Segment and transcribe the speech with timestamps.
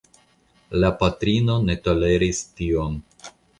[0.83, 3.01] La patrino ne toleris tion.